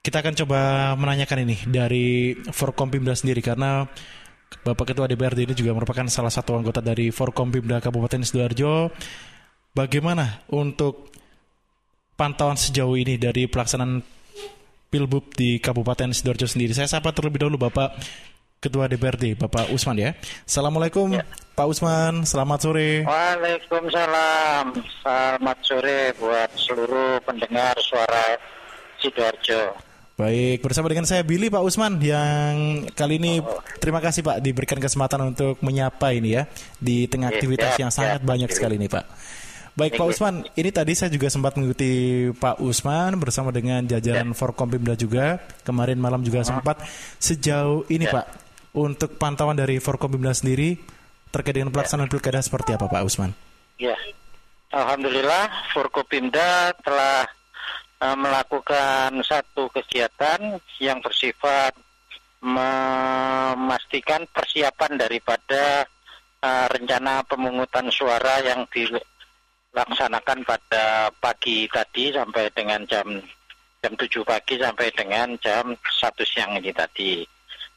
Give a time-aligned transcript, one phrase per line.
[0.00, 0.60] kita akan coba
[0.96, 3.84] menanyakan ini dari Forkompimda sendiri karena
[4.64, 8.88] Bapak Ketua DPRD ini juga merupakan salah satu anggota dari Forkompimda Kabupaten Sidoarjo.
[9.76, 11.12] Bagaimana untuk
[12.18, 14.02] pantauan sejauh ini dari pelaksanaan
[14.90, 16.72] Pilbub di Kabupaten Sidoarjo sendiri?
[16.74, 17.94] Saya sapa terlebih dahulu Bapak
[18.60, 20.10] Ketua DPRD, Bapak Usman ya.
[20.48, 21.24] Assalamualaikum ya.
[21.54, 22.90] Pak Usman, selamat sore.
[23.04, 24.64] Waalaikumsalam,
[25.00, 28.36] selamat sore buat seluruh pendengar suara
[29.00, 29.89] Sidoarjo.
[30.20, 33.40] Baik, bersama dengan saya Billy Pak Usman yang kali ini
[33.80, 36.44] terima kasih Pak diberikan kesempatan untuk menyapa ini ya
[36.76, 39.00] di tengah iya, aktivitas yang sangat banyak sekali ini Pak.
[39.80, 44.36] Baik Pak Usman, ini tadi saya juga sempat mengikuti Pak Usman bersama dengan jajaran ya.
[44.36, 45.40] Forkompimda juga.
[45.64, 46.84] Kemarin malam juga sempat.
[47.16, 48.20] Sejauh ini ya.
[48.20, 48.26] Pak,
[48.76, 50.76] untuk pantauan dari Forkompimda sendiri
[51.32, 53.32] terkait dengan pelaksanaan pilkada seperti apa Pak Usman?
[53.80, 53.96] Ya,
[54.68, 57.24] Alhamdulillah Forkopimda telah
[58.00, 61.76] uh, melakukan satu kegiatan yang bersifat
[62.40, 65.84] memastikan persiapan daripada
[66.40, 73.06] uh, rencana pemungutan suara yang dilaksanakan pada pagi tadi sampai dengan jam
[73.80, 75.80] jam 7 pagi sampai dengan jam 1
[76.24, 77.24] siang ini tadi.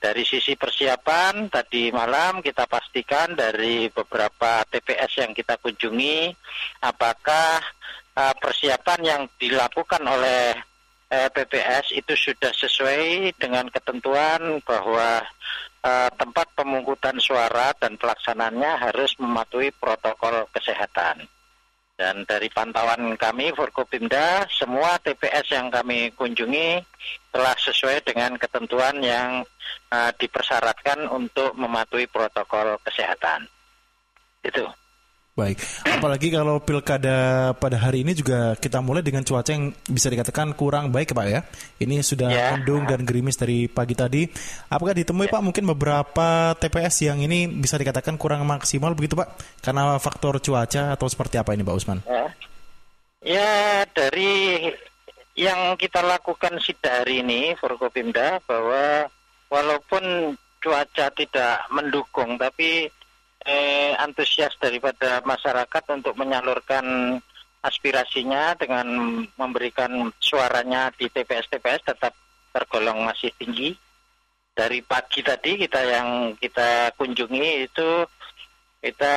[0.00, 6.32] Dari sisi persiapan tadi malam kita pastikan dari beberapa TPS yang kita kunjungi
[6.80, 7.60] apakah
[8.16, 10.56] uh, persiapan yang dilakukan oleh
[11.10, 15.22] uh, eh, PPS itu sudah sesuai dengan ketentuan bahwa
[15.82, 21.26] uh, tempat pemungutan suara dan pelaksanaannya harus mematuhi protokol kesehatan.
[22.00, 26.80] Dan dari pantauan kami Forkopimda, semua TPS yang kami kunjungi
[27.28, 29.44] telah sesuai dengan ketentuan yang
[29.92, 33.44] uh, dipersyaratkan untuk mematuhi protokol kesehatan.
[34.40, 34.64] Itu.
[35.30, 40.58] Baik, apalagi kalau pilkada pada hari ini juga kita mulai dengan cuaca yang bisa dikatakan
[40.58, 41.46] kurang baik Pak ya.
[41.78, 42.50] Ini sudah yeah.
[42.58, 44.26] mendung dan gerimis dari pagi tadi.
[44.66, 45.34] Apakah ditemui yeah.
[45.38, 49.38] Pak mungkin beberapa TPS yang ini bisa dikatakan kurang maksimal begitu Pak?
[49.62, 52.02] Karena faktor cuaca atau seperti apa ini Pak Usman?
[52.02, 52.26] Ya,
[53.22, 53.50] ya
[53.86, 54.66] dari
[55.38, 59.06] yang kita lakukan sidak hari ini Forkopimda bahwa
[59.46, 62.90] walaupun cuaca tidak mendukung tapi
[63.44, 67.16] eh, antusias daripada masyarakat untuk menyalurkan
[67.60, 68.86] aspirasinya dengan
[69.36, 72.16] memberikan suaranya di TPS-TPS tetap
[72.50, 73.76] tergolong masih tinggi.
[74.50, 78.04] Dari pagi tadi kita yang kita kunjungi itu
[78.80, 79.16] kita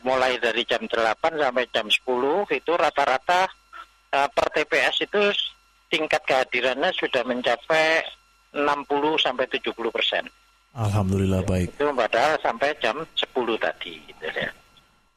[0.00, 2.00] mulai dari jam 8 sampai jam 10
[2.48, 3.44] itu rata-rata
[4.16, 5.20] uh, per TPS itu
[5.92, 8.00] tingkat kehadirannya sudah mencapai
[8.56, 8.64] 60
[9.20, 10.24] sampai 70 persen.
[10.74, 11.78] Alhamdulillah baik.
[11.78, 13.30] Itu padahal sampai jam 10
[13.62, 14.50] tadi gitu ya.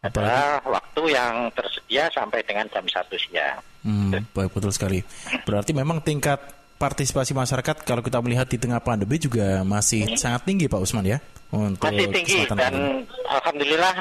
[0.06, 3.60] Adalah waktu yang tersedia sampai dengan jam 1 siang.
[3.82, 5.02] Hmm, baik betul sekali.
[5.42, 6.38] Berarti memang tingkat
[6.78, 10.18] partisipasi masyarakat kalau kita melihat di tengah pandemi juga masih hmm.
[10.22, 11.18] sangat tinggi Pak Usman ya
[11.50, 13.02] untuk masih tinggi dan ini.
[13.26, 13.96] alhamdulillah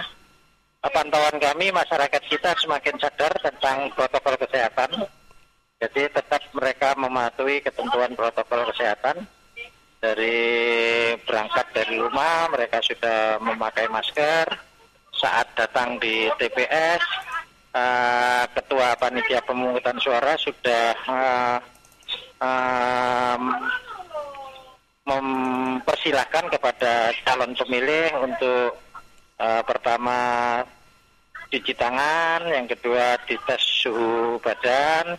[0.92, 5.08] pantauan kami masyarakat kita semakin sadar tentang protokol kesehatan.
[5.76, 9.28] Jadi tetap mereka mematuhi ketentuan protokol kesehatan
[10.06, 10.38] dari
[11.26, 14.46] berangkat dari rumah mereka sudah memakai masker.
[15.16, 17.02] Saat datang di TPS
[17.72, 21.58] uh, ketua panitia pemungutan suara sudah uh,
[22.44, 23.38] uh,
[25.08, 28.76] mempersilahkan kepada calon pemilih untuk
[29.40, 30.18] uh, pertama
[31.48, 35.16] cuci tangan, yang kedua dites suhu badan,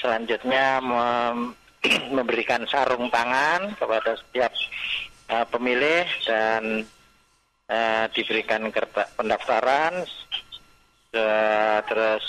[0.00, 1.65] selanjutnya mem
[2.16, 4.52] memberikan sarung tangan kepada setiap
[5.30, 6.84] uh, pemilih dan
[7.70, 10.04] uh, diberikan kertas pendaftaran
[11.14, 12.26] uh, terus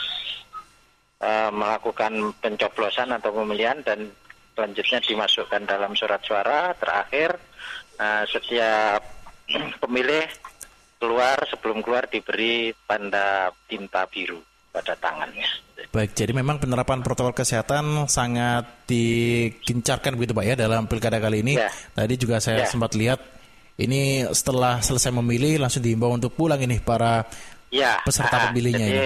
[1.22, 4.10] uh, melakukan pencoblosan atau pemilihan dan
[4.58, 7.38] selanjutnya dimasukkan dalam surat suara terakhir.
[7.98, 9.02] Uh, setiap
[9.82, 10.26] pemilih
[10.98, 14.42] keluar sebelum keluar diberi tanda tinta biru
[14.78, 15.50] pada tangannya.
[15.90, 21.58] Baik, jadi memang penerapan protokol kesehatan sangat dikincarkan begitu Pak ya dalam pilkada kali ini.
[21.58, 21.74] Ya.
[21.98, 22.70] Tadi juga saya ya.
[22.70, 23.18] sempat lihat
[23.82, 27.26] ini setelah selesai memilih langsung diimbau untuk pulang ini para
[27.74, 28.02] ya.
[28.06, 29.06] peserta ah, pemilihnya jadi, ini.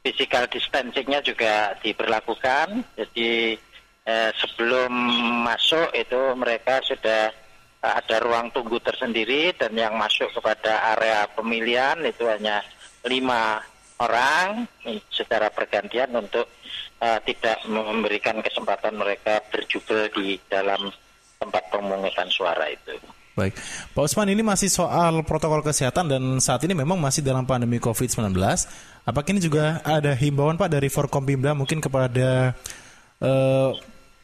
[0.00, 2.84] Physical distancingnya juga diberlakukan.
[2.96, 3.56] Jadi
[4.04, 4.92] eh, sebelum
[5.44, 7.32] masuk itu mereka sudah
[7.80, 12.60] ada ruang tunggu tersendiri dan yang masuk kepada area pemilihan itu hanya
[13.08, 13.64] lima
[14.00, 14.64] orang
[15.12, 16.48] secara pergantian untuk
[17.04, 20.88] uh, tidak memberikan kesempatan mereka berjubel di dalam
[21.40, 22.96] tempat pemungutan suara itu.
[23.38, 23.56] Baik,
[23.96, 28.36] Pak Usman ini masih soal protokol kesehatan dan saat ini memang masih dalam pandemi COVID-19.
[29.06, 32.52] Apakah ini juga ada himbauan Pak dari Forkompimda mungkin kepada
[33.22, 33.70] uh,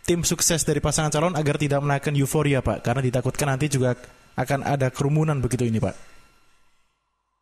[0.05, 3.97] tim sukses dari pasangan calon agar tidak menaikkan euforia Pak karena ditakutkan nanti juga
[4.37, 6.16] akan ada kerumunan begitu ini Pak.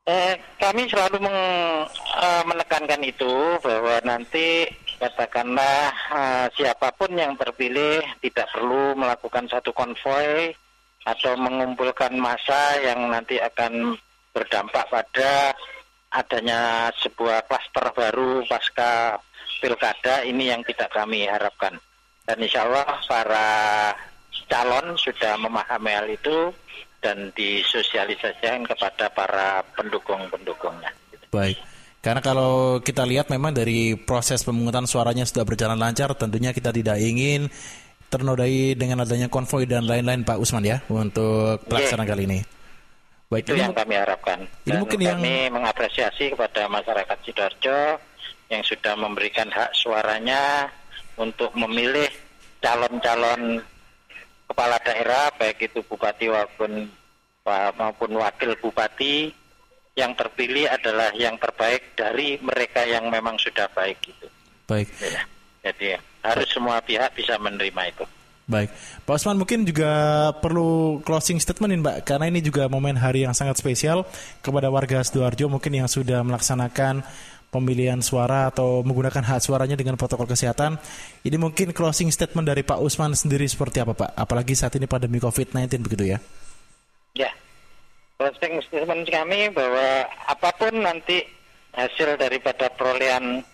[0.04, 1.40] Eh, kami selalu meng,
[1.88, 4.68] uh, menekankan itu bahwa nanti
[5.00, 10.52] katakanlah uh, siapa pun yang terpilih tidak perlu melakukan satu konvoy
[11.08, 13.96] atau mengumpulkan massa yang nanti akan
[14.36, 15.56] berdampak pada
[16.12, 19.16] adanya sebuah klaster baru pasca
[19.56, 21.80] pilkada ini yang tidak kami harapkan.
[22.28, 23.48] Dan insya Allah para
[24.52, 26.52] calon sudah memahami hal itu
[27.04, 30.88] dan disosialisasikan kepada para pendukung-pendukungnya.
[31.28, 31.60] Baik.
[32.00, 36.96] Karena kalau kita lihat memang dari proses pemungutan suaranya sudah berjalan lancar, tentunya kita tidak
[37.00, 37.52] ingin
[38.08, 42.40] ternodai dengan adanya konvoy dan lain-lain Pak Usman ya untuk pelaksanaan kali ini.
[43.32, 44.38] Baik, itu ini, yang kami harapkan.
[44.68, 45.52] Ini dan mungkin kami yang...
[45.56, 47.78] mengapresiasi kepada masyarakat Sidoarjo
[48.52, 50.68] yang sudah memberikan hak suaranya
[51.16, 52.06] untuk memilih
[52.60, 53.64] calon-calon
[54.48, 56.88] kepala daerah baik itu bupati maupun
[57.76, 59.32] maupun wakil bupati
[59.94, 64.26] yang terpilih adalah yang terbaik dari mereka yang memang sudah baik itu.
[64.66, 64.90] Baik.
[64.98, 65.22] Ya,
[65.70, 66.54] jadi harus baik.
[66.56, 68.04] semua pihak bisa menerima itu.
[68.44, 68.76] Baik,
[69.08, 73.32] Pak Osman mungkin juga perlu closing statement ini Mbak, karena ini juga momen hari yang
[73.32, 74.04] sangat spesial
[74.44, 77.00] kepada warga Sidoarjo mungkin yang sudah melaksanakan
[77.54, 80.74] pemilihan suara atau menggunakan hak suaranya dengan protokol kesehatan.
[81.22, 84.10] Ini mungkin closing statement dari Pak Usman sendiri seperti apa Pak?
[84.18, 86.18] Apalagi saat ini pandemi COVID-19 begitu ya?
[87.14, 87.30] Ya,
[88.18, 91.22] closing statement kami bahwa apa pun nanti
[91.78, 93.46] hasil daripada perolehan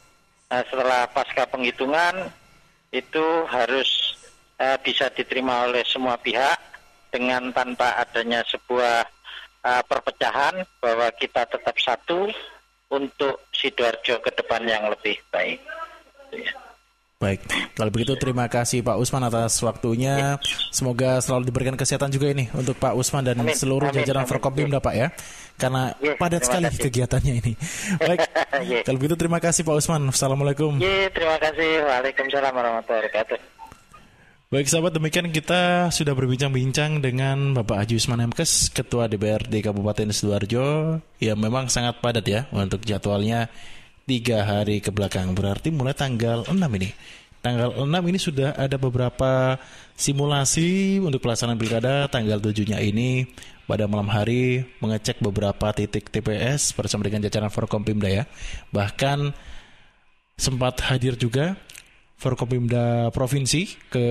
[0.49, 2.33] uh, setelah pasca penghitungan
[2.89, 4.17] itu harus
[4.57, 6.59] uh, bisa diterima oleh semua pihak
[7.11, 9.07] dengan tanpa adanya sebuah
[9.67, 12.31] uh, perpecahan bahwa kita tetap satu
[12.91, 15.61] untuk Sidoarjo ke depan yang lebih baik.
[16.33, 16.53] Ya.
[17.21, 17.45] Baik,
[17.77, 20.17] kalau begitu terima kasih Pak Usman atas waktunya.
[20.17, 20.33] Ya.
[20.73, 24.81] Semoga selalu diberikan kesehatan juga ini untuk Pak Usman dan amin, seluruh amin, jajaran Forkopimda
[24.81, 25.13] Pak ya.
[25.61, 26.81] Karena ya, padat sekali kasih.
[26.89, 27.53] kegiatannya ini.
[28.09, 28.21] Baik,
[28.65, 28.81] ya.
[28.89, 30.09] kalau begitu terima kasih Pak Usman.
[30.09, 30.81] Assalamualaikum.
[30.81, 31.85] Ya, terima kasih.
[31.85, 33.60] Waalaikumsalam warahmatullahi wabarakatuh.
[34.51, 40.99] Baik sahabat, demikian kita sudah berbincang-bincang dengan Bapak Haji Usman Hemkes, Ketua DPRD Kabupaten Sidoarjo,
[41.23, 43.47] yang memang sangat padat ya untuk jadwalnya
[44.11, 45.39] tiga hari ke belakang.
[45.39, 46.91] Berarti mulai tanggal 6 ini.
[47.39, 49.55] Tanggal 6 ini sudah ada beberapa
[49.95, 53.31] simulasi untuk pelaksanaan pilkada tanggal 7-nya ini
[53.71, 58.27] pada malam hari mengecek beberapa titik TPS bersama dengan jajaran Forkompimda ya.
[58.75, 59.31] Bahkan
[60.35, 61.55] sempat hadir juga
[62.21, 64.07] Forkopimda Provinsi ke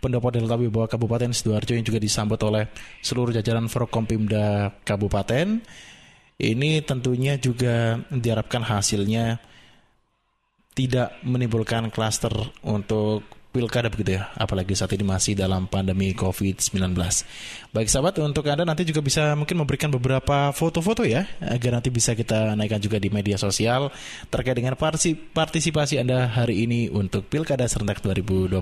[0.00, 2.72] pendopo Delta Wibawa Kabupaten Sidoarjo yang juga disambut oleh
[3.04, 5.60] seluruh jajaran Forkompimda Kabupaten.
[6.36, 9.36] Ini tentunya juga diharapkan hasilnya
[10.72, 12.32] tidak menimbulkan klaster
[12.64, 16.92] untuk pilkada begitu ya, apalagi saat ini masih dalam pandemi COVID-19.
[17.72, 22.12] Baik sahabat, untuk Anda nanti juga bisa mungkin memberikan beberapa foto-foto ya, agar nanti bisa
[22.12, 23.88] kita naikkan juga di media sosial
[24.28, 28.60] terkait dengan partisipasi Anda hari ini untuk Pilkada Serentak 2020.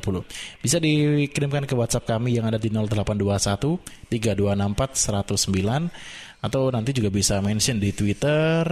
[0.62, 5.90] Bisa dikirimkan ke WhatsApp kami yang ada di 0821 3264 109
[6.38, 8.62] atau nanti juga bisa mention di Twitter,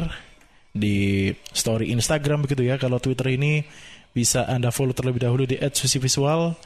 [0.72, 2.78] di story Instagram begitu ya.
[2.78, 3.64] Kalau Twitter ini
[4.12, 6.56] bisa Anda follow terlebih dahulu di @susivisual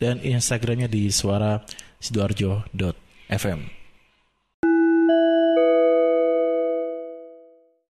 [0.00, 1.60] dan Instagramnya di suara
[2.00, 3.79] sidoarjo.fm.